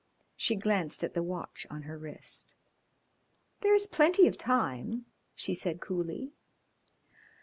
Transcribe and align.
She 0.35 0.55
glanced 0.55 1.03
at 1.03 1.13
the 1.13 1.21
watch 1.21 1.67
on 1.69 1.83
her 1.83 1.95
wrist. 1.95 2.55
"There 3.59 3.75
is 3.75 3.85
plenty 3.85 4.25
of 4.25 4.35
time," 4.35 5.05
she 5.35 5.53
said 5.53 5.79
coolly. 5.79 6.33